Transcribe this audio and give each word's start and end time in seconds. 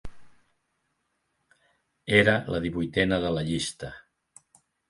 Era 2.21 2.35
la 2.57 2.63
divuitena 2.65 3.23
de 3.27 3.33
la 3.39 3.45
llista. 3.51 3.93